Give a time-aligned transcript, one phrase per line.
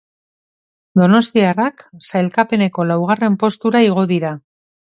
[1.01, 4.37] Donostiarrak sailkapeneko laugarren postura igo dira.